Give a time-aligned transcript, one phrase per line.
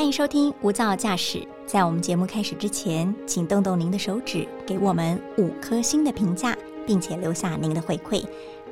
[0.00, 1.46] 欢迎收听无噪驾驶。
[1.66, 8.24] 在我们节目开始之前，请动动您的手指，给我们五颗星的评价，并且留下您的回馈，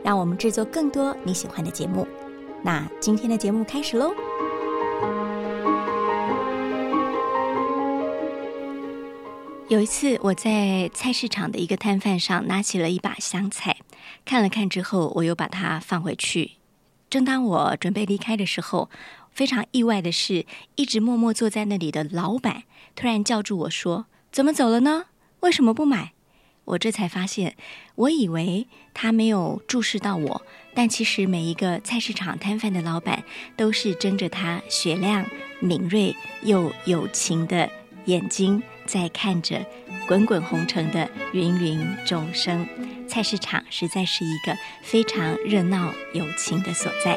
[0.03, 2.09] 让我们制作更多你喜欢的节目。
[2.63, 4.11] 那今天的节目开始喽。
[9.69, 13.77] 有一次，我在菜市场的一个摊贩上拿起了一把香菜，
[14.25, 16.53] 看了看之后，我又把它放回去。
[17.11, 18.91] 正当我准备离开的时候，
[19.39, 20.45] 非常意外的是，
[20.75, 22.65] 一直默默坐在那里的老板
[22.97, 25.05] 突然叫住我说：“怎么走了呢？
[25.43, 26.13] 为什么不买？”
[26.67, 27.55] 我这才发现，
[27.95, 30.43] 我以为他没有注视到我，
[30.75, 33.23] 但其实每一个菜市场摊贩的老板
[33.57, 35.25] 都是睁着他雪亮、
[35.61, 37.71] 敏锐又有情的
[38.07, 38.61] 眼睛。
[38.87, 39.65] 在看着
[40.09, 42.67] 滚滚红尘的芸芸众生，
[43.07, 47.17] 菜市场实在是一个非常热闹有情的所在。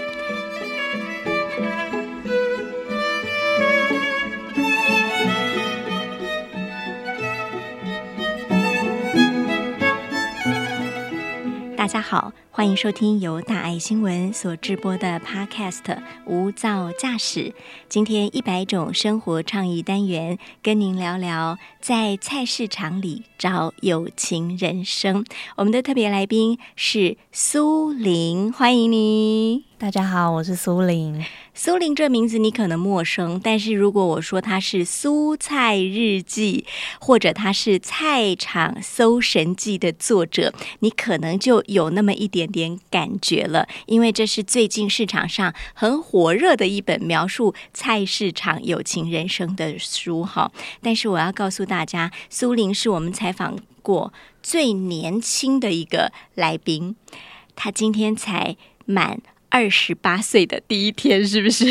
[11.82, 12.32] 大家好。
[12.54, 15.84] 欢迎收听由大爱新闻所直播的 Podcast
[16.26, 17.40] 《无噪驾驶》。
[17.88, 25.24] 今天一百种生活倡议单元，跟您聊聊在菜市场里找有情人生。
[25.55, 29.63] 我们的特别来宾是苏玲，欢迎你。
[29.77, 31.26] 大家好，我是苏玲。
[31.55, 36.65] 苏玲这名字你可能陌生，但是如果我说她是《蔬菜日记》，
[37.04, 43.67] 或者她是《菜场搜神记》的作者，你可能就有那么一点点点感觉了。
[43.85, 50.51] 因为这是最近市场上很火热的一本描述菜市场友情人生的书哈。
[50.81, 56.95] 但是我要告诉大家，苏玲是我们采访过最年轻的一个来宾，
[57.55, 59.21] 他今天才满。
[59.53, 61.65] 二十八岁的第一天，是不是？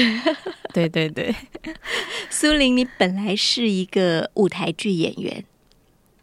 [0.75, 1.35] 对对对，
[2.29, 5.43] 苏玲，你本来是一个舞台剧演员，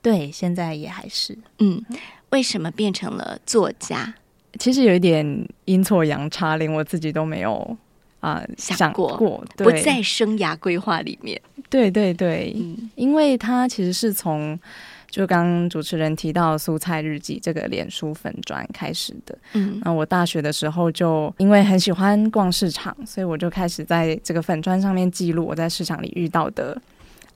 [0.04, 1.36] 对，现在也还是。
[1.58, 1.84] 嗯，
[2.30, 4.14] 为什么变成了作家？
[4.58, 7.78] 其实有一点阴错阳差，连我自己都没有
[8.20, 9.18] 啊想过，
[9.58, 11.40] 不在生涯规划里面。
[11.70, 14.60] 对对对，嗯因为他其实是从。
[15.10, 26.80] 就刚主持人提到《蔬菜日记》这个脸书粉砖开始的，嗯，那我大学的时候就因为很喜欢逛市场，所以我就开始在这个粉砖上面记录我在市场里遇到的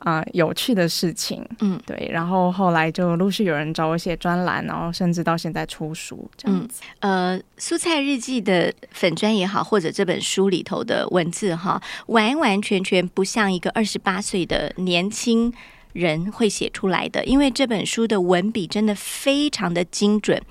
[0.01, 6.81] 啊有趣的事情，嗯，对，然后后来就陆续有人找我写专栏，然后甚至到现在出书这样子。
[6.99, 15.53] 呃，《蔬菜日记》的粉砖也好，或者这本书里头的文字哈，完完全全不像一个二十八岁的年轻。
[15.93, 20.41] 人会写出来的，因为这本书的文笔真的非常的精准，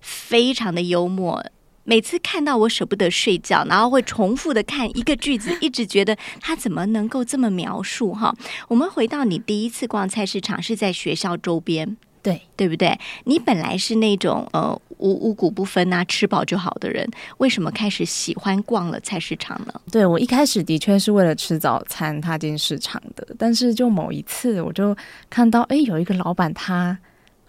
[0.00, 1.40] 非常的幽默。
[1.84, 8.34] 每次看到我舍不得睡觉，然后会重复的看一个句子，一直觉得他怎么能够这么描述哈？
[8.68, 11.96] 我们回到你第一次逛菜市场是在学校周边。
[12.22, 12.98] 对，对不对？
[13.24, 17.08] 你本来是那种呃五五谷不分啊，吃饱就好的人，
[17.38, 19.72] 为什么开始喜欢逛了菜市场呢？
[19.90, 24.94] 对我一开始的确是为了吃早餐踏进市场的，但是就某一次我就
[25.30, 26.98] 看到，哎，有一个老板他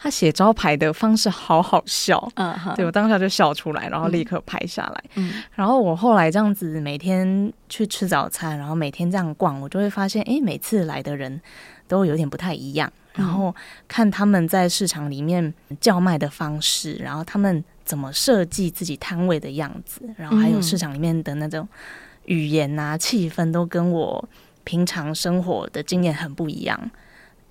[0.03, 5.03] 他写招牌的方式好好笑，嗯，对我当下就笑出来，然后立刻拍下来。
[5.13, 11.39] 嗯，然后我后来这样子每天去吃早餐，然后每天这样逛，我就会发现，哎，每次来的人
[11.87, 12.91] 都有点不太一样。
[13.13, 13.53] 然后
[13.87, 21.67] 看他们在市场里面叫卖的方式，然后他们怎么设计自己摊位的样子，然后还有市场里面的那种
[22.25, 24.27] 语言啊、气氛，都跟我
[24.63, 26.89] 平常生活的经验很不一样。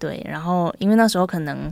[0.01, 1.71] 对，然后因为那时候可能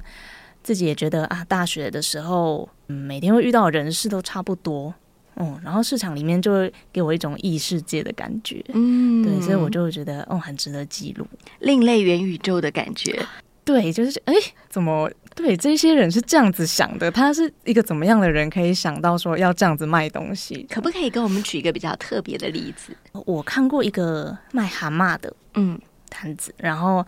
[0.69, 4.93] 自己也觉得啊，大学的时候嗯每天会遇到人事都差不多，
[5.37, 11.27] 嗯，然后市场里面就会给我一种异世界的感觉，嗯，对，所以我就觉得哦，很值得记录，
[11.61, 13.19] 另类元宇宙的感觉。
[13.65, 14.35] 对，就是哎，
[14.69, 17.11] 怎么对这些人是这样子想的？
[17.11, 20.67] 他是一个怎么样的人，可以想到说要这样子卖东西？
[20.71, 22.95] 可不可以跟我们举一个比较特别的例子？
[23.25, 27.07] 我看过一个卖蛤蟆的，嗯，摊子，然后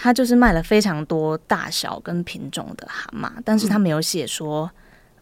[0.00, 4.70] 他就是卖了非常多大小跟品种的蛤蟆，但是他没有写说，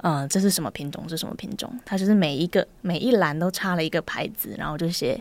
[0.03, 1.73] 嗯，这是什么品种，这是什么品种？
[1.85, 5.21] 他就是每一个每一栏都插了一个牌子，然后就写，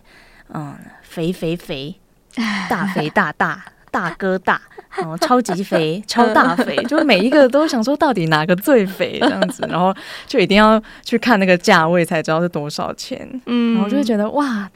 [0.54, 1.95] 嗯，肥肥肥，
[2.69, 3.63] 大肥大大。
[3.89, 4.62] 大哥大，
[4.98, 9.95] 然后，超级肥，超大肥，就每一个都想说到底哪个最肥这样子， 然后
[10.27, 14.69] 就一定要去看那个价位才知道是多少钱，嗯，然后就会觉得哇，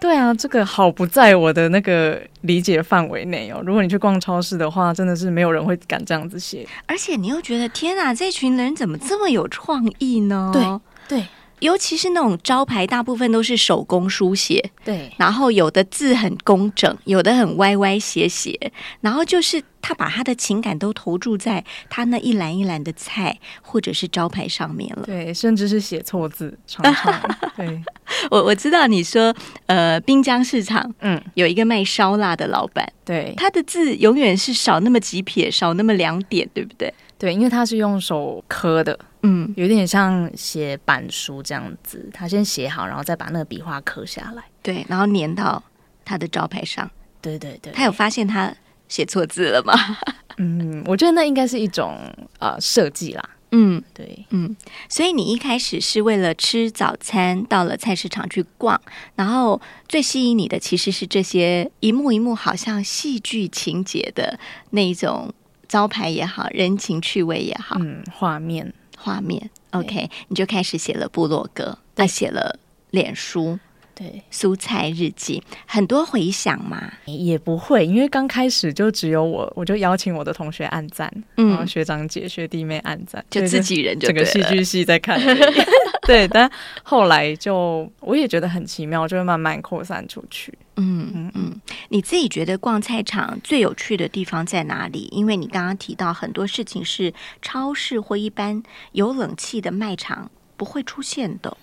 [0.00, 3.62] 对啊，这个好不在我的那个理解范围内哦。
[3.64, 10.50] 如果你去逛超市的话，真的是没有人会敢这样子写，而且你又觉得天哪，这群人怎么这么有创意呢？
[10.52, 11.26] 对对。
[11.60, 27.20] 尤其是那种招牌，大部分都是手工书写，对，然后有的字很工整，有的很歪歪斜斜，然后就是他把他的情感都投注在他那一栏一栏的菜或者是招牌上面了，对，甚至是写错字，常常。
[27.56, 27.82] 对，
[28.30, 29.34] 我我知道你说，
[29.66, 36.92] 呃，滨江市场，嗯，有一个卖烧腊的老板，对，他的字永远是少那么几撇，少那么两点，对不对？
[37.18, 38.98] 对，因为他是用手刻的。
[39.22, 45.62] 嗯，有点像写板书这样子，他先写好，然后再把那个笔画刻下来，对，然后粘到
[46.04, 46.90] 他的招牌上。
[47.20, 48.54] 对对对，他有发现他
[48.88, 49.74] 写错字了吗？
[50.38, 51.98] 嗯，我觉得那应该是一种
[52.38, 53.30] 呃设计啦。
[53.52, 54.56] 嗯，对，嗯，
[54.88, 58.80] 所以你一开始是为了吃早餐到了菜市场去逛，
[59.16, 64.38] 然后最吸引你的其实是这些一幕一幕好像戏剧情节的
[64.70, 65.34] 那一种
[65.68, 68.72] 招牌也好，人情趣味也好，嗯，画面。
[69.02, 72.58] 画面，OK，你就开始写了部落格，再写了
[72.90, 73.58] 脸书，
[74.00, 85.20] 对，蔬菜日记，很多回想嘛，也不会，因为刚开始就只有我，我就邀请我的同学按赞，嗯，学长姐、学弟妹按赞，就自己人就，整个戏剧系在看，
[86.08, 86.50] 对，但
[86.82, 90.50] 后来就我也觉得很奇妙，就会慢慢扩散出去。
[90.76, 91.30] 嗯嗯。
[91.34, 91.60] 嗯，
[91.90, 95.10] 你自己觉得逛菜场最有趣的地方在哪里？
[95.12, 97.12] 因为你刚刚提到很多事情是
[97.42, 98.62] 超市或一般
[98.92, 101.54] 有冷气的卖场不会出现的，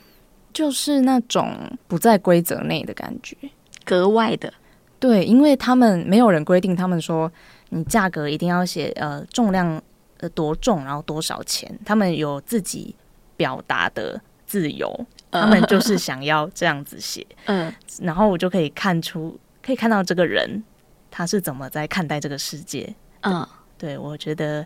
[0.57, 1.55] 就是那种
[1.87, 3.37] 不在规则内的感觉，
[3.85, 4.51] 格外的。
[4.97, 7.31] 对，因为他们没有人规定，他们说
[7.69, 9.79] 你价格一定要写呃重量
[10.17, 12.95] 呃多重，然后多少钱，他们有自己
[13.35, 15.05] 表达的自由。
[15.29, 17.71] 他们就是想要这样子写， 嗯，
[18.01, 20.63] 然后我就可以看出，可以看到这个人
[21.11, 22.91] 他是怎么在看待这个世界。
[23.21, 24.65] 嗯，对我觉得，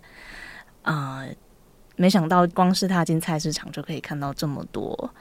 [0.84, 1.26] 啊，
[1.98, 5.14] 没想到光是踏进菜市场就可以看到这么多，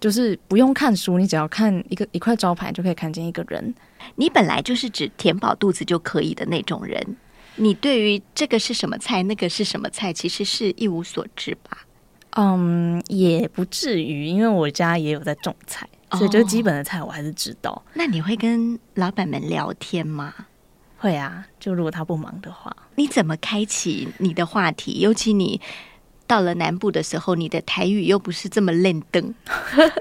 [0.00, 3.74] 就是不用看书，你只要看一个一块招牌就可以看见一个人。
[4.16, 7.16] 你本来就是只填饱肚子就可以的那种人，
[7.56, 11.86] 你对于这个是什么菜，那个是什么菜，其实是一无所知吧。
[12.36, 17.82] 嗯，也不至于，因为我家也有在种菜，所以就基本的菜我还是知道。
[17.92, 20.32] 那你会跟老板们聊天吗？
[20.96, 22.74] 会啊，就如果他不忙的话。
[22.94, 25.00] 你怎么开启你的话题？
[25.00, 25.60] 尤其你
[26.30, 29.34] 到了南部的时候，你的台语又不是这么练凳。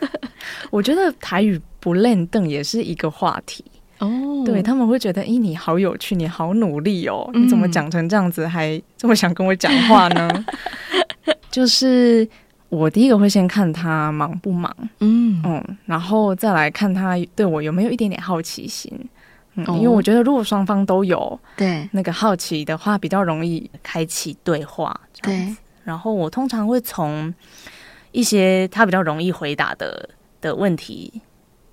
[0.69, 3.65] 我觉得台语不练凳也是一个话题
[3.97, 4.43] 哦。
[4.45, 10.45] 对他们会觉得，咦，你好有趣，你好努力哦，你怎么讲成这样子，还这么想跟我讲话呢？
[11.49, 12.27] 就是
[12.69, 18.93] 我第一个会先看他忙不忙，嗯嗯，然后再来看他对我有没有一点点好奇心，
[19.55, 25.55] 嗯，因为我觉得如果双方都有对那个好奇的话，比较容易开启对话，对。
[25.89, 27.33] 然后我通常会从
[28.11, 30.07] 一些他比较容易回答的
[30.39, 31.19] 的问题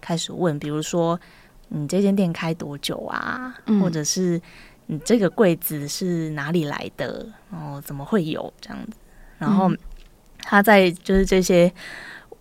[0.01, 1.21] 开始问，比如说
[1.69, 3.55] 你这间店开多久啊？
[3.79, 4.41] 或者是
[4.87, 7.27] 你这个柜子是哪里来的？
[7.51, 8.97] 哦，怎么会有这样子？
[9.37, 9.71] 然后
[10.39, 11.71] 他在就是这些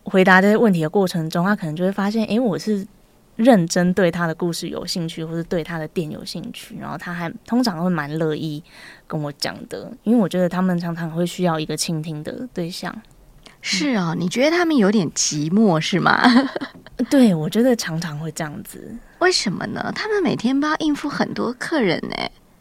[0.03, 2.87] 回答这些问题的过程中，他可能就会发现，哎，我是
[3.35, 6.77] 认真对他的故事有兴趣，或是对他的店有兴趣。
[6.79, 8.63] 然后他还通常会蛮乐意
[9.07, 12.95] 跟我讲的，因为我觉得他们常常会需要一个倾听的对象。
[13.61, 16.21] 是啊，你觉得他们有点寂寞是吗？
[17.09, 18.95] 对，我觉得常常会这样子。
[19.19, 19.91] 为什么呢？
[19.95, 22.15] 他们每天都要应付很多客人呢。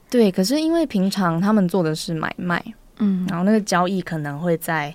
[0.09, 2.65] 对，可是因为平常他们做的是买卖。
[2.99, 4.95] 嗯，然后那个交易可能会在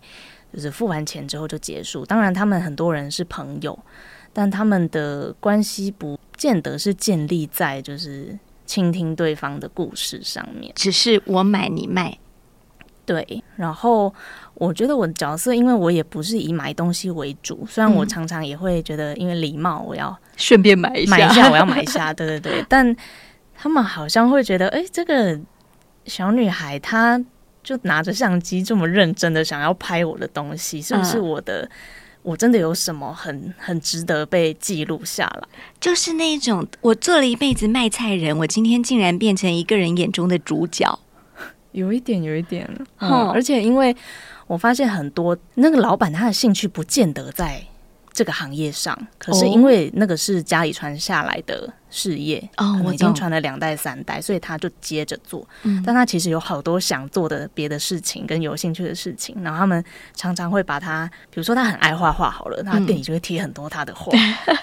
[0.51, 2.05] 就是付完钱之后就结束。
[2.05, 3.77] 当然，他们很多人是朋友，
[4.33, 10.71] 但他们的关系不见得是建立在就是倾听对方的故事上面。
[10.75, 12.17] 只是我买你卖，
[13.05, 13.43] 对。
[13.55, 14.13] 然后
[14.53, 22.65] 我觉得我的角色，因为我也不是以买东西为主，虽然我常常也会觉得因为礼貌，我要顺便买一买一下，我要买一下，对对对。
[22.69, 22.95] 但
[23.55, 25.39] 他们好像会觉得，哎，这个
[26.05, 27.23] 小女孩她。
[27.61, 31.69] 就拿着相机这么认真的想要拍我的东西，是不是我的？
[32.21, 35.47] 我真的有什么很很值得被记录下来？
[35.79, 40.99] 就是那种我做了一辈子卖菜人，我今天竟然变成一个人眼中的主角，
[41.73, 42.69] 有一点，有一点。
[42.99, 43.95] 嗯，而且因为
[44.47, 47.63] 我发现很多那个老板他的兴趣不见得在。
[48.11, 55.47] 这个行业上，可是因为那个是家里传下来的事业，哦，我已经传了两代三代，所以他就接着做。
[55.63, 59.83] 嗯，但他其实有好多想做的别的事情跟有兴趣的事情，然后他们
[60.15, 64.11] 常常会把他，比如说他很爱画画，好了，他店里就会贴很多他的画。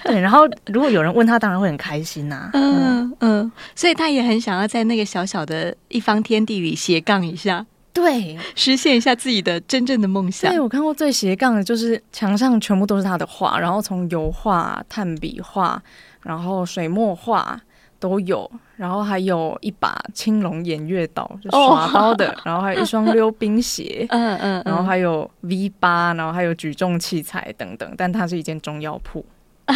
[0.03, 2.49] 对，然后如果有人问他，当然会很开心呐。
[2.53, 7.65] 嗯嗯，所以他也很想要在那个小小的一方天地里斜杠一下。
[7.93, 10.51] 对，实现一下自己的真正的梦想。
[10.51, 15.81] 对我看过最斜杠的就是墙上全部都是他的画，然后从油画、炭笔画，
[16.27, 17.57] 然后水墨画
[17.99, 27.95] 都有，然后还有一把青龙偃月刀，就耍刀的， 然后还有一双溜冰鞋，嗯嗯，然后还有 V 八，然后还有举重器材等等。
[27.97, 29.25] 但它是一间中药铺。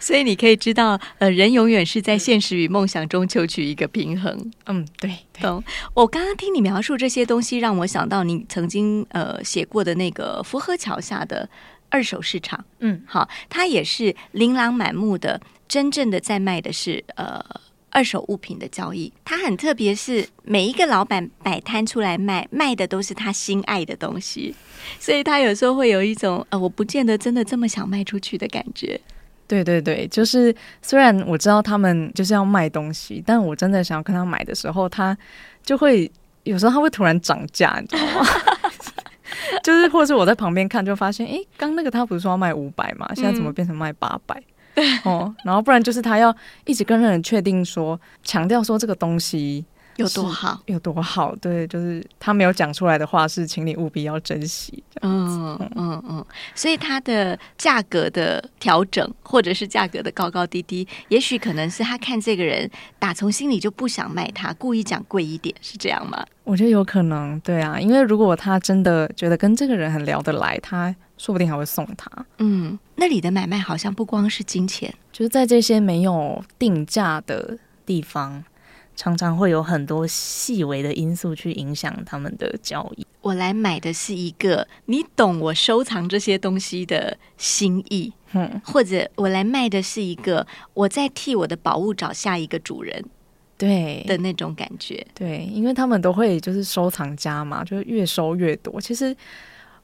[0.00, 4.50] 所以你可以知道，呃，人永远是在现实与梦想中求取一个平衡。
[4.66, 5.62] 嗯，对，懂。
[5.94, 11.48] 我刚刚听你描述这些东西，让我想到你曾经呃写过的那个福河桥下的
[11.92, 12.64] 二手市场。
[12.78, 17.44] 嗯，好，它也是琳琅满目的，真正的在卖的是呃
[17.90, 19.12] 二手物品的交易。
[19.22, 24.54] 它很特别，是每一个老板摆摊出来卖，卖的都是他心爱的东西，
[24.98, 28.98] 所以他有时候会有一种呃，我不见得真的这么想卖出去的感觉。
[29.46, 35.14] 对对对，就是虽然我知道他们就是要卖东西，但我真的想要跟他买的时候，他
[35.62, 36.10] 就会
[36.44, 38.26] 有时候他会突然涨价，你知道吗？
[39.62, 44.42] 就是或者是我在旁边看，就发现，哎，刚那个他不是说要卖五百嘛，现在怎么变成卖八百？
[45.04, 46.34] 哦，然后不然就是他要
[46.64, 49.64] 一直跟人确定说，强调说这个东西。
[49.96, 51.34] 有多好，有多好？
[51.36, 54.82] 对，就是他没有讲出来的话，是请你务必要珍惜。
[55.02, 66.24] 嗯嗯嗯，所以它的价格的调整，或者是价格的高高低低，也许可能是他看这个人打从心里就不想卖他，故意讲贵一点，是这样吗？
[66.44, 72.10] 我觉得有可能，对啊，因为如果他真的觉得跟这个人很聊得来，他说不定还会送他。
[72.38, 78.42] 嗯，那里的买卖好像不光是金钱，就是在这些没有定价的地方。
[79.02, 83.04] 常常会有很多细微的因素去影响他们的交易。
[83.20, 93.04] 我来买的是一个你懂我收藏这些东西的心意，嗯，或者我来卖的是一个我在替我的宝物找下一个主人，
[93.58, 95.04] 对的那种感觉。
[95.12, 98.80] 对，因为他们都会就是收藏家嘛，就是越收越多。
[98.80, 99.16] 其实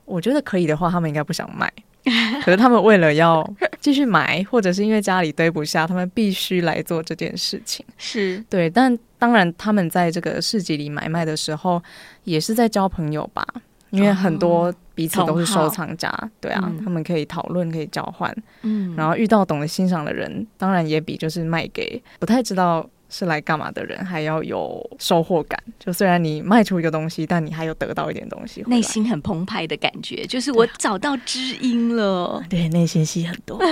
[0.04, 1.68] 我觉得可以的话，他们应该不想卖。
[2.44, 3.48] 可是他们为了要
[3.80, 7.84] 继续买，或者是因为家里堆不下，他们必须来做这件事情。
[7.96, 11.82] 是对，但当然，他们在这个市集里买卖的时候，
[12.24, 13.46] 也是在交朋友吧？
[13.90, 18.34] 因为很多彼此都是收藏家，对啊，他们可以讨论，可以交换。
[18.62, 22.88] 嗯，然后遇到懂得欣赏的人，当然也比就是卖给不太知道。
[23.08, 25.58] 是来干嘛的人，还要有收获感。
[25.78, 32.42] 就虽然你卖出一个东西，但你还有得到一点东西，内心很澎湃的感觉，就是我找到知音了。
[32.48, 33.60] 对，内心戏很多。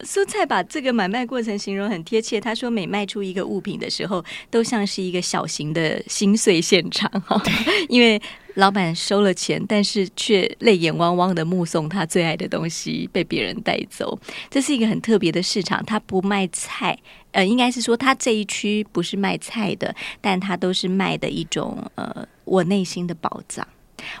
[0.00, 2.40] 蔬菜把这个买卖过程形容很贴切。
[2.40, 7.10] 他说，每卖出一个物品的时候，都像是一个小型的心碎现场。
[7.20, 7.38] 哈，
[7.86, 8.20] 因为
[8.54, 14.18] 老板收了钱，但是却泪眼汪汪的目送他最爱的东西被别人带走。
[14.50, 15.84] 这是一个很特别的市场。
[15.84, 16.98] 他不卖菜，
[17.32, 23.66] 呃，应该是说他这一区不是卖菜的，但他都是卖的一种呃，我内心的宝藏。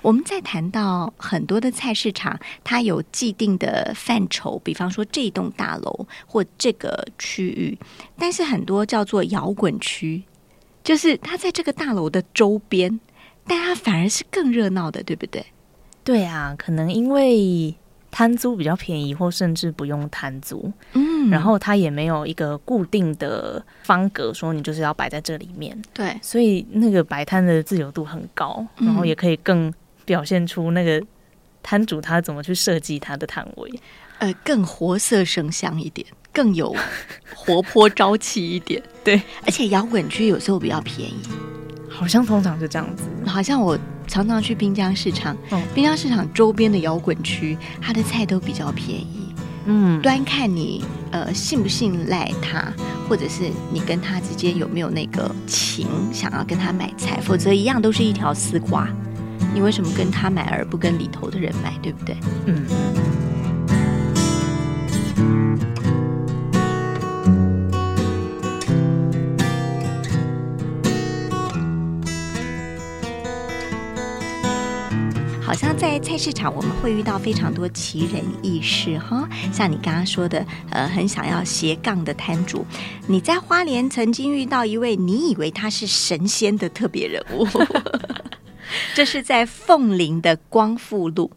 [0.02, 7.78] 我们在谈到很多的菜市场，它有既定的范畴，比方说这栋大楼或这个区域，
[8.18, 10.22] 但是很多叫做摇滚区，
[10.84, 13.00] 就是它在这个大楼的周边，
[13.46, 15.44] 但它反而是更热闹的，对不对？
[16.04, 17.74] 对啊，可能因为
[18.10, 29.72] 摊租比较便宜，或甚至不用摊租，嗯，然后它也没有一个固定的方格，说你就是要摆在这里面，对，所以那个摆摊的自由度很高，然后也可以更。
[30.06, 31.00] 表现出那个
[31.62, 33.70] 摊主他怎么去设计他的摊位，
[34.18, 36.74] 呃，更活色生香一点，更有
[37.32, 38.82] 活泼朝气一点。
[39.04, 41.20] 对，而且摇滚区有时候比较便宜，
[42.00, 43.04] 好像通常是这样子。
[43.26, 45.36] 好像我常常去滨江市场，
[45.74, 49.34] 滨江市场周边的摇滚区，它的菜都比较便宜。
[49.66, 52.72] 嗯，端看你呃信不信赖他，
[53.06, 58.88] 或者是你跟他之间有没有那个情，想要跟他买菜，否则一样都是一条丝瓜。
[59.52, 62.16] 你为什么跟他买而不跟里头的人买，对不对？
[62.46, 62.64] 嗯。
[75.60, 79.28] 像在菜市场，我们会遇到非常多奇人异事哈。
[79.52, 82.64] 像你刚刚说的，呃，很想要斜杠的摊主，
[83.06, 87.46] 你在花莲曾经遇到一位你以为他是神仙的特别人物。
[88.96, 91.30] 这是在凤林的光复路，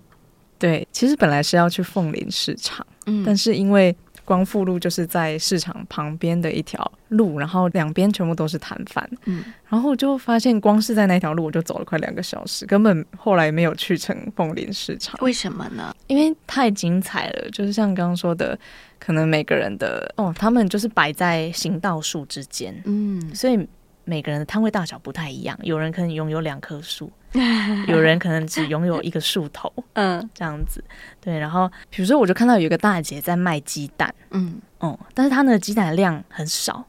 [0.58, 3.94] 对，其实本来是要去凤林市场，嗯，但是因为
[4.26, 15.96] 光复路就是在市场旁边的一条路，然后两边全部都是摊贩，嗯，然后就发现光是在那条路我就走了快两个小时，根本后来没有去成凤林市场，为什么呢？
[16.08, 18.58] 因为太精彩了，就是像刚刚说的，
[19.00, 23.68] 可能每个人的哦，他们就是摆在行道树之间，嗯，所以。
[24.06, 27.10] 每个人的摊位大小不太一样，有人可能拥有两棵树，
[27.88, 30.84] 有人可能只拥有一个树头，嗯，这样子。
[31.20, 36.86] 对，然后比如说，我就看到有一个大姐在卖鸡蛋，嗯，哦，但是她那个鸡蛋量很少，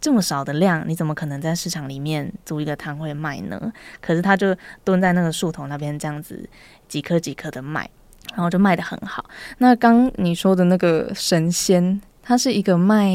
[0.00, 3.72] 这么少的量，你怎么可能在市场里面租一个摊位卖呢？
[4.00, 6.48] 可是她就蹲在那个树头那边，这样子
[6.88, 7.88] 几颗几颗的卖，
[8.34, 9.24] 然后就卖的很好。
[9.58, 13.14] 那刚你说的那个神仙，他是一个卖。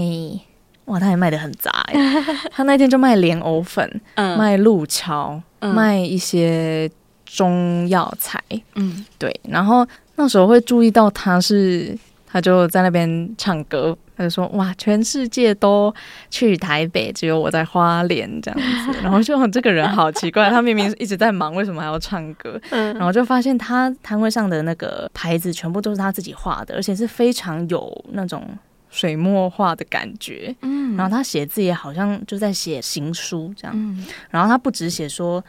[0.86, 1.94] 哇，他也卖的很杂哎！
[2.52, 6.90] 他那天就卖莲藕粉，卖路桥，卖一些
[7.26, 8.42] 中药材。
[8.76, 9.34] 嗯，对。
[9.48, 11.98] 然后那时候会注意到他是，
[12.28, 15.94] 他就在那边唱歌，他就说：“哇，全世界都
[16.30, 19.00] 去台北，只有我在花莲这样子。
[19.04, 22.60] ”然后就这个人好奇怪，他明明一直在忙，为什么还要唱歌？
[22.72, 28.44] 嗯，然后就发现他摊位上的那个牌子全部都是他自己画的，而且是非常有那种。
[28.90, 35.44] 水墨画的感觉，嗯，然后他写字也好像就在写行书这样，嗯，然后他不只写说，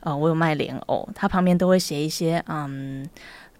[0.00, 3.08] 呃，我有卖莲藕，他旁边都会写一些，嗯，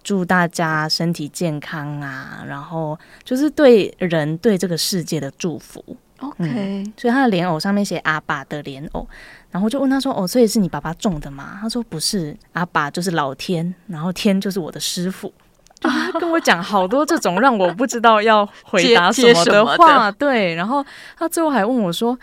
[0.03, 5.83] 祝大家身体健康啊，然后就是对人对这个世界的祝福
[6.19, 9.07] ，OK，所以他的莲藕上面写阿爸的莲藕，
[9.49, 11.57] 然后就问他说，哦，所以是你爸爸种的吗？
[11.61, 15.31] 他说不是，阿爸就是老天，然后天就是我的师傅。
[15.89, 20.53] 他跟我讲好多这种让我不知道要回答什么的话，对。
[20.55, 20.85] 然后
[21.17, 22.17] 他最后还问我说：“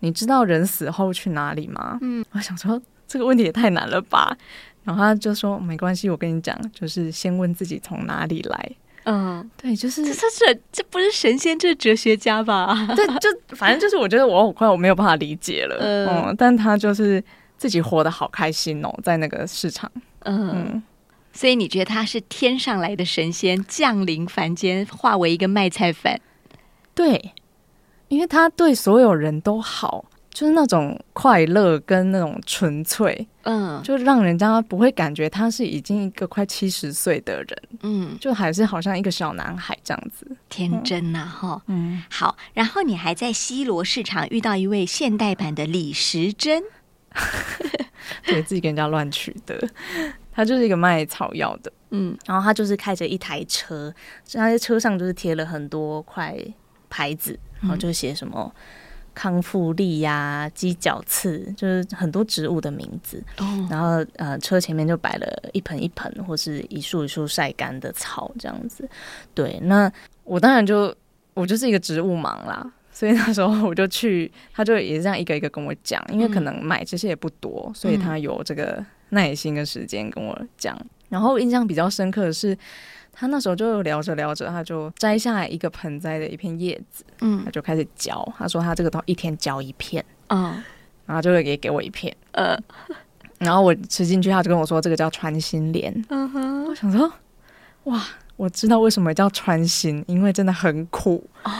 [0.00, 4.36] 你知道人死后去哪里吗？”嗯，我想说这个问题也太难了吧。
[4.84, 8.70] 然后他就说：“没关系，我跟你讲，就是先问自己从哪里来。”
[9.06, 12.74] 嗯，对，就是这是这不是神仙，这是哲学家吧？
[12.96, 15.76] 对，就反正就是我觉得我很快我没有办法理解了。
[15.78, 17.22] 嗯，但他就是
[17.58, 19.90] 自己活得好开心哦，在那个市场。
[20.20, 20.82] 嗯。
[21.34, 26.18] 所以你觉得他是天上来的神仙降临凡间，化为一个卖菜贩？
[26.94, 27.32] 对，
[28.08, 42.36] 因为他对所有人都好，就是那种快乐跟那种纯粹，嗯，就让人家不会感觉他是已经一个快七十岁的人，嗯，就还是好像一个小男孩这样子，天真呐，哈，嗯，好。
[42.52, 46.62] 然后你还在西罗市场遇到一位现代版的李时珍，
[48.24, 49.68] 对自己跟人家乱取的。
[50.34, 53.94] 他就是一个卖草药的，嗯，然后他就是开着一台车，
[54.32, 56.36] 他在车上就是贴了很多块
[56.90, 58.52] 牌子，然后就写什么
[59.14, 63.22] 康复力呀、鸡脚刺，就是很多植物的名字。
[63.38, 68.88] 哦，然后呃，车前面就摆了一盆一盆或是一束一束晒干的草，这样子。
[69.34, 69.90] 对，那
[70.24, 70.92] 我当然就
[71.32, 78.84] 我就是一个植物盲啦，所以那时候我就去，他就也是这样一个一个跟我讲，因为可能买这些也不多，所以他有这个。
[79.14, 82.56] 耐心跟时间跟我讲，然后印象比较深刻的是，
[83.12, 88.30] 他那时候就聊着聊着，他就摘下来一个盆栽的一片叶子，嗯，他就开始嚼。
[88.36, 90.62] 他说他这个都一天嚼一片，嗯，
[91.06, 92.58] 然后就会给给我一片，呃，
[93.38, 96.04] 然后我吃进去，他就跟我说这个叫穿心莲。
[96.08, 97.10] 嗯哼，我想说，
[97.84, 98.02] 哇，
[98.36, 101.24] 我知道为什么叫穿心，因为真的很苦。
[101.44, 101.52] 哦，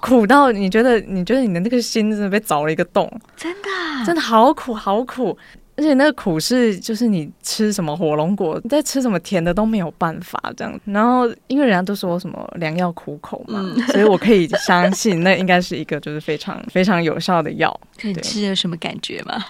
[0.00, 3.68] 苦到你觉得你觉得你的那个心真的被凿了一个洞，真的，
[4.06, 5.36] 真的好苦好苦。
[5.78, 10.80] 而且那个苦是，就是你吃什么火龙果，在吃什么甜的都没有办法这样。
[10.84, 13.62] 然后因为人家都说什么良药苦口嘛，
[13.92, 17.80] 所以我可以相信那应该是一个就是非常非常有效的药。
[18.02, 19.44] 你吃了什么感觉吗？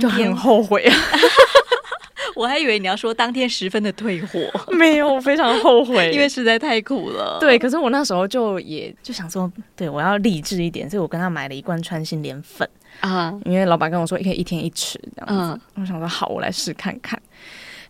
[0.00, 0.94] 就很后悔啊！
[2.34, 4.38] 我还以为你要说当天十分的退货，
[4.76, 7.38] 没有，我非常后悔，因为实在太苦了。
[7.40, 12.68] 对，可是我那时候就也就想说，对我要励志一点，所以我跟他买了一罐穿心莲粉。
[13.00, 17.20] 啊，因为老板跟我说可以一天一匙这样子，我想说好，我来试看看。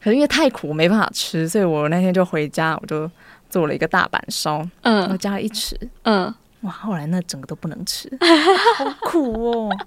[0.00, 3.10] 可是因为太苦，没办法吃，所以我那天就回家，我就
[3.50, 8.08] 做了一个大板烧，嗯，我加了一匙，嗯，哇，后来那整个都不能吃，
[8.76, 9.70] 好苦哦。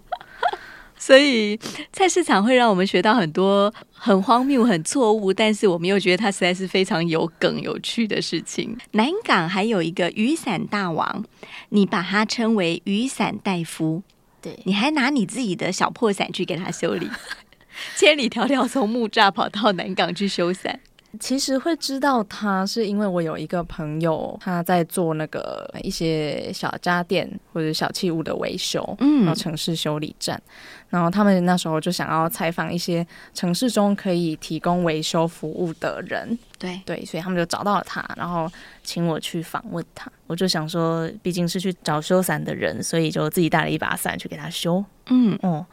[0.97, 1.57] 所以
[1.91, 8.77] 菜市场会让我们学到很多很荒谬、很错误，但是我们又觉得它实在是非常有梗、有趣的事情。
[8.91, 11.25] 南港还有一个雨伞大王，
[11.69, 14.03] 你把它称为雨伞大夫。
[14.41, 17.09] 对，你还拿你自己的小破伞去给他修理，
[17.95, 20.79] 千里迢迢从木栅跑到南港去修伞。
[21.19, 30.41] 其实会知道他，是因为我有一个朋友，他在做那个一些小家电或者小器物的维修，嗯，然后城市修理站，
[30.89, 36.81] 然后他们那时候就想要采访一些城市中可以提供维修服务的人，对。
[36.85, 38.49] 对，所以他们就找到了他，然后
[38.83, 40.11] 请我去访问他。
[40.27, 45.37] 我就想说，毕竟是去找修伞的人，所以就自己带了一把伞去给他修，嗯。
[45.41, 45.65] 哦。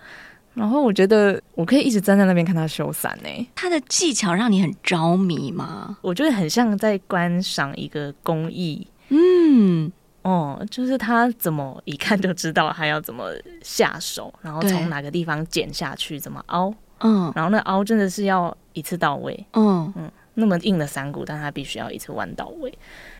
[0.58, 3.48] 然后我觉得我可以一直站在那边看他修伞呢。
[3.54, 5.96] 他的技巧让你很着迷吗？
[6.02, 9.90] 我觉得很像在观赏一个工艺，嗯，
[10.22, 13.30] 哦，就是他怎么一看就知道他要怎么
[13.62, 19.92] 下手，然后从哪个地方剪下去，怎么凹，嗯，然后那凹真的是要一次到位，嗯。
[19.96, 22.72] 嗯，那么硬的伞骨，但他必须要一次弯到位，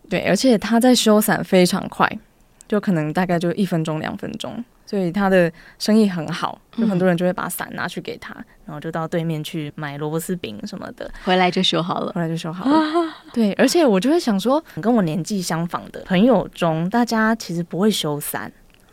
[0.09, 2.09] 对，而且他在修伞非常快，
[2.69, 4.65] 就可能大概就一分钟两分钟。
[4.89, 12.83] 所以他的生意很好，有很多人就会把伞拿去给他，然后就到对面去买萝卜丝饼什么的，回来就修好了，回来就修好了。
[13.35, 18.51] 对，而且我就会想说，跟我年纪相仿的朋友中，大家其实不会修伞，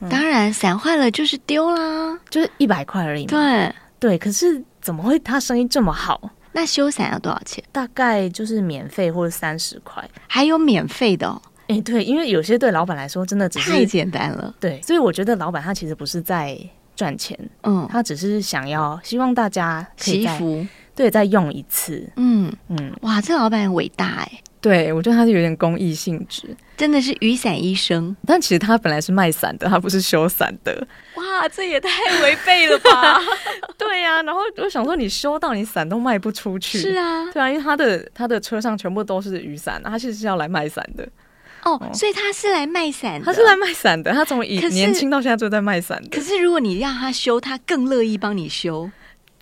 [0.09, 3.25] 当然伞坏了就是丢啦，就是一百块而已。
[3.25, 6.29] 对对，可是怎么会他生意这么好？
[6.51, 7.63] 那修伞要多少钱？
[7.71, 11.41] 大概就是免费或者三十块，还有免费的。
[11.67, 16.57] 哎，对，因为有些对老板来说真的只是太简单了，对，所以我觉得老板他其实不是在
[16.95, 31.89] 赚钱，嗯，他只是想要希望大家祈福，对，再用一次，嗯嗯，哇，这老板很伟大哎，对我觉得他是有点公益性质，真的是雨伞医生，但其实他本来是卖伞的，他不是修伞的，哇，这也太
[32.21, 33.19] 违背了吧？
[33.77, 41.07] 对呀，然后我想说，你修到你伞都卖不出去，是啊，对啊，因为他的他的车上全部都是雨伞，他其实是要来卖伞的。
[41.65, 43.25] 哦，所以他是来卖伞的。
[43.25, 46.09] 他是来卖伞的，他从以年轻到现在就在卖伞的。
[46.09, 48.89] 可是如果你让他修，他更乐意帮你修。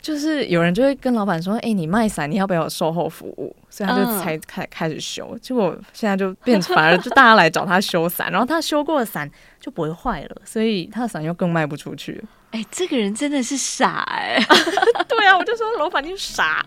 [0.02, 5.38] 就是有人就会跟老板说：“哎，你卖伞，你要不要有售后服务？”所以他就才开开始修。
[5.42, 9.30] 结果现在就变，反而就大家来找他修伞，然后他修过的伞
[9.62, 12.22] 就不会坏了，所以他的伞又更卖不出去。
[12.52, 14.38] 哎，这个人真的是傻哎！
[15.08, 16.66] 对啊，我就说老板你傻。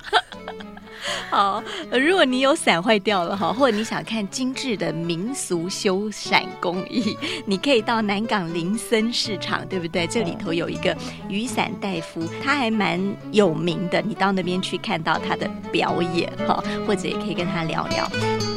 [1.31, 10.07] 好，如果你有伞坏掉了哈，或者你想看精致的民俗修伞工艺，你可以到南港林森市场，对不对？
[10.07, 10.97] 这里头有一个
[11.29, 13.01] 雨伞大夫，他还蛮
[13.33, 18.56] 有名的，你到那边去看到他的表演哈，或者也可以跟他聊聊。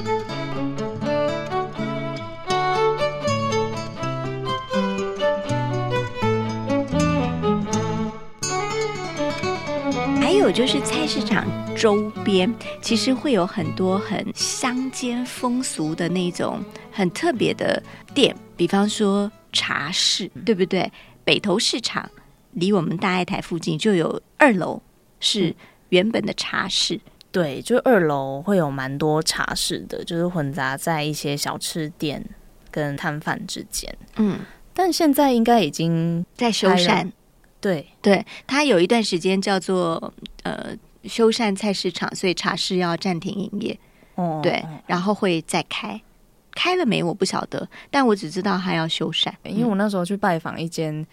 [10.51, 16.59] 就是菜市场周边，其实会有很多很乡间风俗的那种
[16.91, 17.81] 很特别的
[18.15, 20.91] 店，比方说茶室，对不对？
[21.23, 22.09] 北投市场
[22.53, 24.81] 离我们大爱台附近就有二楼
[25.19, 25.55] 是
[25.89, 26.99] 原本的茶室，
[27.31, 32.25] 对，就二楼会有蛮多茶室的，就是混杂在一些小吃店
[32.71, 33.95] 跟摊贩之间。
[34.15, 34.39] 嗯，
[34.73, 37.11] 但现在应该已经在修缮。
[37.61, 43.79] 对对，他有一段时间叫做呃修缮菜市场，所以茶室要暂停营业。
[44.15, 46.01] 哦，对，然后会再开，
[46.51, 49.31] 开了没我不晓得，但我只知道他要修缮。
[49.43, 51.05] 因为我那时候去拜访一间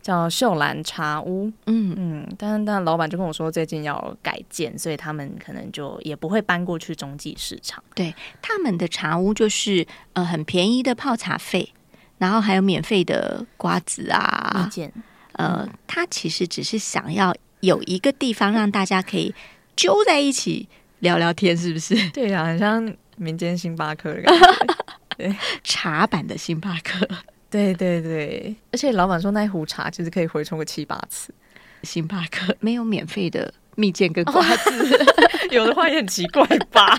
[0.00, 7.82] 叫秀兰茶屋，嗯嗯，但但老板就跟我说最近要改建，所以他们可能就也不会搬过去中继市场。
[7.94, 11.72] 对，他们的茶屋就是呃很便宜的泡茶费，
[12.18, 14.70] 然后还有免费的瓜子啊。
[15.34, 19.34] 呃，他其实只是想要有一个地方让大家可以
[19.76, 20.68] 揪在一起
[21.00, 21.94] 聊聊天，是不是？
[22.10, 24.74] 对呀，很像民间星巴克的感觉，
[25.16, 27.08] 对， 茶版的星巴克。
[27.50, 31.32] 对对对，而且老板说那一壶茶其实可以回冲个七八次。
[31.84, 35.06] 星巴克没有免费的蜜饯跟瓜子，
[35.52, 36.98] 有的话也很奇怪吧？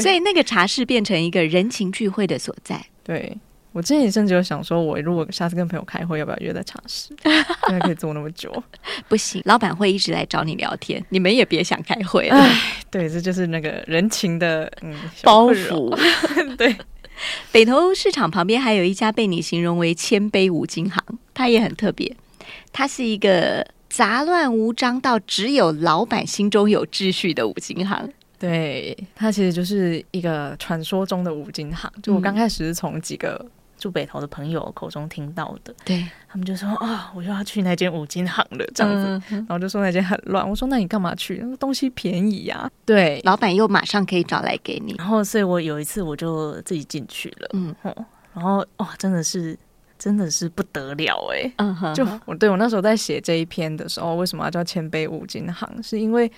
[0.00, 2.84] 所以那个茶室变成一个人情聚会的所在。
[3.04, 3.36] 对。
[3.74, 7.12] 我之前甚至有想说，我如果下次跟朋友开会，要不要约在茶室？
[7.68, 8.62] 应该可以坐那么久。
[9.08, 12.48] 不行，老板会一直来找你聊天，你们也别想开会了。
[12.88, 15.92] 对，这就是那个人情的嗯包袱。
[16.56, 16.76] 对，
[17.50, 21.02] 北投市场旁边还有一家被你形容为千杯五金行，
[21.34, 22.16] 它也很特别。
[22.72, 28.08] 它是一个杂乱无章到只有老板心中有秩序的五金行。
[28.38, 31.90] 对，它其实就是一个传说中的五金行。
[32.00, 33.44] 就我刚开始是从几个。
[33.84, 40.48] 住北头的朋友口中听到的，对他们就说啊，我就要去那间五金行了，这样子，然后就说那间很乱。
[40.48, 41.44] 我说那你干嘛去？
[41.60, 42.70] 东西便宜呀。
[42.86, 44.94] 对，老板又马上可以找来给你。
[44.96, 47.76] 然后，所以我有一次我就自己进去了，嗯，
[48.32, 49.54] 然后哇，真的是
[49.98, 55.82] 真的是不得了哎，嗯哼，就我对我那时候在写这一篇的时候，为什么要叫千杯五金行？
[55.82, 56.32] 是因为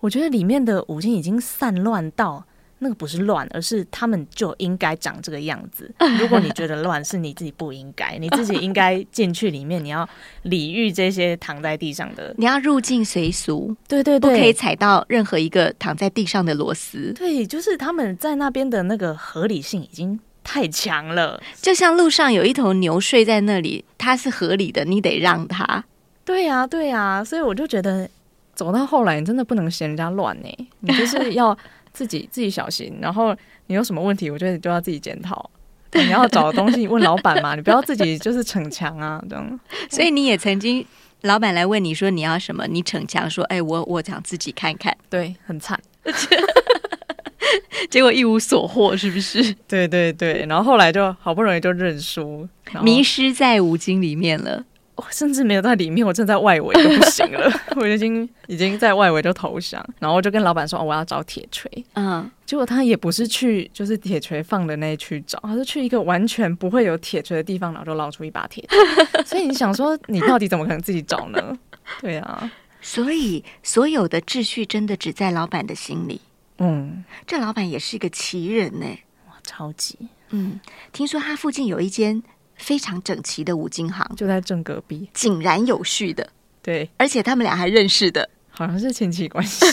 [0.00, 2.44] 我觉得里面的五金已经散乱到。
[2.82, 5.92] 那个不是乱，而是他们就应该长这个样子。
[6.18, 10.08] 如果你觉得乱，是你自己不应该，你自己应该进去里面，你要
[10.44, 17.12] 礼遇这些躺在地上的，你要入境随俗，对对对，不可以踩到任何一个躺在地上的螺丝。
[17.12, 21.38] 对，就是他们在那边的那个合理性已经太强了。
[21.60, 25.84] 就像路上有一头牛睡在那里，它是合理的，你得让它。
[26.24, 28.08] 对呀，对呀，所以我就觉得
[28.54, 31.54] 走到后来，你真的不能嫌人家乱呢，你就是要。
[31.92, 35.50] 自己自己小心，然后你有什么问题，我觉得你都要自己检讨。
[35.92, 39.60] 你要找东西问老板嘛， 你不要自己就是逞强啊，这样。
[39.90, 40.86] 所以你也曾经，
[41.22, 45.76] 老板来问你说你要什么，你逞强说，哎，我我想自己看看，对，很惨，
[47.90, 49.52] 结果一无所获，是不是？
[49.66, 52.48] 对对对，然后后来就好不容易就认输，
[52.84, 54.64] 迷失在五金里面了。
[55.10, 69.24] 甚至没有在里面，我正在外围就不行了， 我已经已经在外围就投降，然后就跟老板说：“哦，我要找铁锤。”嗯，结果他也不是去就是铁锤放的那一区找，他是去一个完全不会有铁锤的地方，然后就捞出一把铁锤。
[69.24, 71.58] 所以你想说，你到底怎么可能自己找呢？
[72.00, 72.50] 对啊，
[72.82, 76.20] 所以所有的秩序真的只在老板的心里。
[76.58, 78.86] 嗯，这老板也是一个奇人呢，
[79.28, 79.96] 哇，超级。
[80.30, 80.60] 嗯，
[80.92, 82.22] 听说他附近有一间。
[82.60, 86.28] 非常整齐的五金行就在正隔壁，井然有序的。
[86.62, 89.64] 对，而且他们俩还认识的，好像是亲戚关系。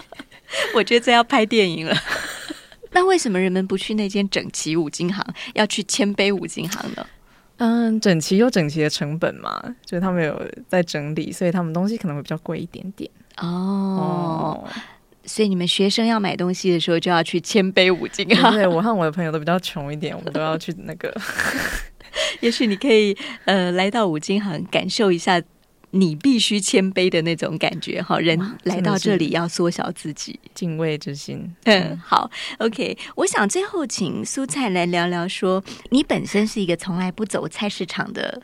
[0.74, 1.96] 我觉得这要拍电影了。
[2.92, 7.06] 那为什么人们不去那间整齐五金行，要去谦卑五金行呢？
[7.58, 13.10] 嗯，整齐有整齐的成本嘛，就是他们有在整理，所以他们东西可能会比较贵一点点。
[13.38, 14.66] 哦，
[15.24, 18.52] 所以你们学生要买东西的时候，就要去谦卑五金行。
[18.52, 21.14] 对我和我的朋友都比较穷一点，我们都要去那个。
[22.40, 25.42] 也许你可以呃来到五金行感受一下
[25.92, 31.52] 你必须谦卑的那种感觉哈，人来到这里要缩小自己，敬畏之心。
[31.64, 32.96] 嗯，好，OK。
[33.16, 38.40] 我想最后请苏菜来聊聊，说你本身是一个从来不走菜市场的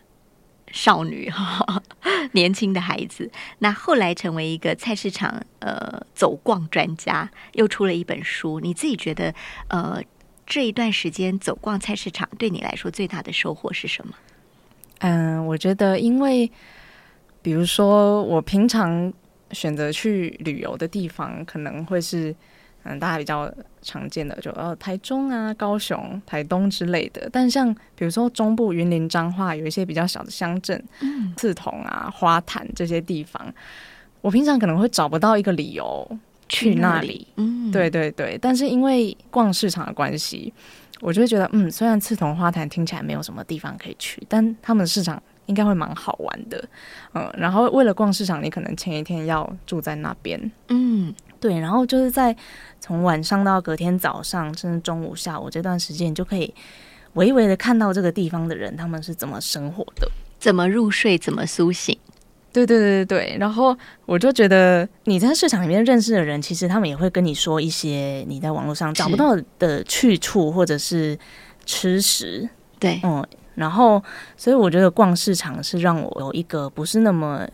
[0.72, 1.83] 少女哈，
[2.33, 9.33] 年轻的孩子，那后来成为一个菜市场呃走逛专家，又出了一本书，你自己觉得
[9.68, 10.02] 呃。
[10.46, 14.14] 这一段时间走逛菜市场，对你来说最大的收获是什么？
[15.00, 16.50] 嗯，我觉得，因为
[17.42, 19.12] 比如说，我平常
[19.50, 22.35] 选择去旅游的地方，可能会是
[22.85, 27.28] 嗯，大家比较常见的，就呃，台中啊、高雄、台东之类的。
[27.32, 33.52] 但像比如说中部云林彰化，有一些比较小的乡镇，嗯，刺桐啊、花坛这些地方，
[34.20, 36.18] 我平常可能会找不到一个理由。
[36.48, 40.52] 去那里，嗯，对对对，但是因为逛市场的关系，
[41.00, 46.68] 我就会觉得，嗯，虽然刺桐花坛听起来没有什么地方可以去，但他们的市场应该会蛮好玩的，
[47.14, 52.35] 嗯，然后为了逛市场，你可能前一天要住在那边，嗯，对，然后就是在
[52.80, 56.52] 从晚上到隔天早上，甚至中午、下午这段时间，你就可以
[57.14, 61.98] 微微的看到这个地方的人他们是怎么生活的，怎么入睡，怎么苏醒。
[62.56, 71.18] 对对对对对，然后我就觉得你在市场里面认识的人，其实他们也会跟你说一些你在网络上找不到的去处或者是
[71.66, 72.48] 吃食。
[72.78, 73.22] 对，嗯，
[73.56, 74.02] 然后
[74.38, 77.46] 所以我觉得逛市场是让我有一个不是那么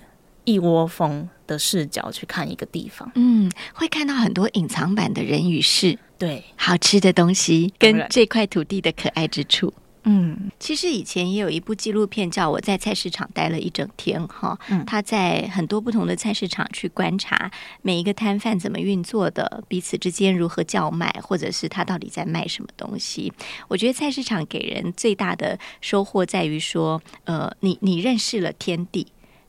[0.44, 3.10] 一窝蜂的视角去看一个地方。
[3.16, 9.74] 嗯，会看到很多隐藏版的人与事，对，好吃的东西跟这块土地的可爱之处。
[10.04, 17.48] 嗯，其实以前也有一部纪录片叫《我在菜市场待了一整天》哈，他在很多不同的菜市场去观察
[17.82, 23.32] 每一个摊贩怎么运作的，彼此之间如何叫卖，或者是他到底在卖什么东西。
[23.68, 29.06] 我觉得菜市场给人最大的收获在于说，呃，你你认识了天地，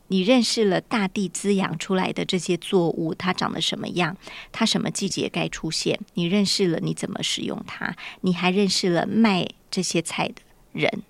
[0.09, 4.15] 你认识了大地滋养出来的这些作物，它长得什么样，
[4.51, 9.47] 它什么季节该出现，你认识了你怎么使用它，你还认识了卖。
[9.73, 10.35] 这些菜的
[10.71, 11.01] 人，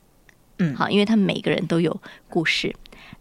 [0.59, 1.99] 嗯，好，因为他们每个人都有
[2.29, 2.73] 故事，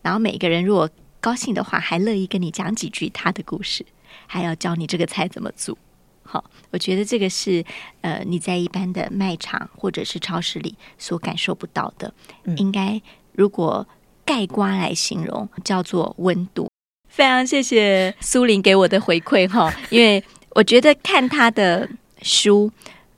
[0.02, 0.88] 然后每个人如果
[1.20, 3.85] 高兴的话，还乐意跟你讲几句他的故事，
[4.28, 5.76] 还要教你这个菜怎么做。
[6.22, 7.64] 好，我觉得这个是
[8.02, 12.14] 呃你在一般的卖场或者是超市里所感受不到的。
[12.57, 13.02] 应该
[13.33, 13.85] 如果
[14.24, 16.70] 盖瓜来形容，叫做温度。
[17.09, 21.90] 非常谢谢苏林给我的回馈哈， 因为我觉得看他的
[22.22, 22.70] 书。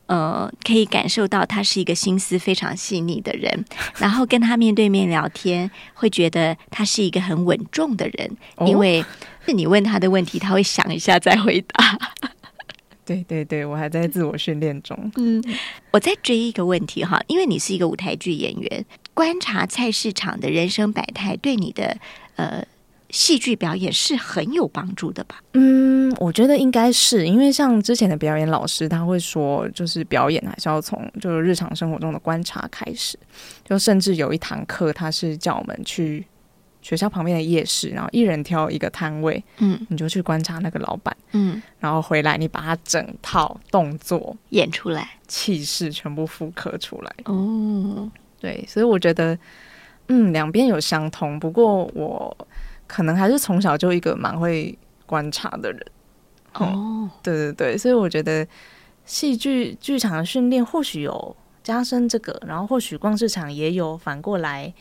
[0.07, 3.65] 呃，可以感受到他是一个心思非常细腻的人，
[3.99, 8.37] 然后跟他面对面聊天，会觉得他是一个很稳重的人，
[8.67, 9.05] 因为
[9.47, 11.99] 是你问他的问题，他会想一下再回答。
[13.07, 14.99] 对对对，我还在自我训练中。
[15.17, 15.43] 嗯，
[15.91, 21.97] 我在追一个问题哈，因为你是一个舞台剧演员，观察菜市场的人生百态，对你的
[22.37, 22.65] 呃。
[23.15, 25.41] 戏剧表演是很有帮助的吧？
[25.53, 33.17] 嗯，我觉得应该是，因为像之前的表演老师，他会说，就是表演还是要从就是日常生活中的观察开始。
[33.65, 36.27] 就甚至有一堂课，他是叫我们去
[36.83, 47.15] 学校旁边的夜市，然后一人挑一个摊位，嗯，你就去观察那个老板，嗯，然后回来你把他整套动作演出来，气势全部复刻出来。
[47.27, 49.39] 哦，对，所以我觉得，
[50.09, 52.37] 嗯，两边有相通，不过我。
[52.95, 55.87] 可能还是从小就一个蛮会观察的人。
[56.53, 58.47] 哦，对对对，所以我觉得
[59.05, 64.73] 戏剧剧场的训练或许有加深这个，然后或许逛市场也有反过来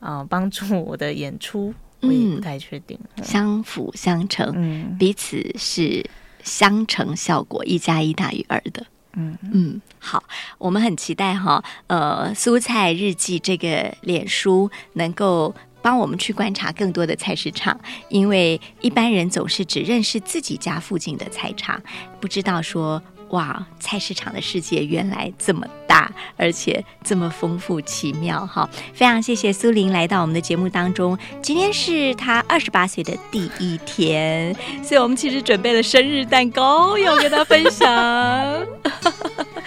[0.00, 6.02] 啊帮助我的演出，我也不太确定，相辅相成，嗯，彼此是
[6.42, 8.86] 相乘效果，一加一大于二的。
[9.12, 9.36] 嗯。
[9.52, 10.24] 嗯，好，
[10.56, 21.82] 我们很期待哈，呃，蔬菜日记这个脸书能够帮我们去观察更多的菜市场，因为一般人总是只认识自己家附近的菜场，
[22.20, 23.02] 不知道说。
[23.32, 28.66] 哇，菜市场的世界原来这么大，而且这么丰富奇妙哈！
[28.94, 31.18] 非常谢谢苏玲来到我们的节目当中。
[31.42, 37.86] 今天是她二十八岁的第一天，所以我们其实准备了生日蛋糕要跟她分享。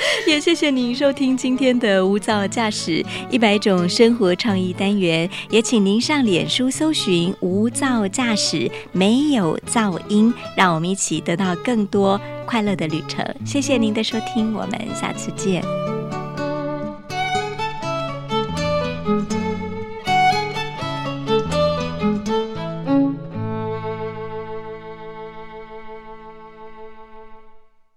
[0.27, 13.25] 也谢谢您收听今天的无噪驾驶一百种生活创意单元，也请您上脸书搜寻无噪驾驶，没有噪音，让我们一起得到更多快乐的旅程。
[13.45, 16.00] 谢谢您的收听，我们下次见。